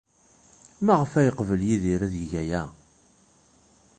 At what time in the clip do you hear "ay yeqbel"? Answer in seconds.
1.19-1.61